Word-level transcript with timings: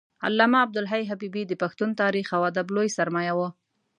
علامه 0.25 0.57
عبدالحی 0.65 1.03
حبیبي 1.11 1.43
د 1.47 1.53
پښتون 1.61 1.89
تاریخ 2.01 2.27
او 2.35 2.41
ادب 2.49 2.67
لوی 2.75 2.89
سرمایه 2.97 3.33
و 3.35 3.39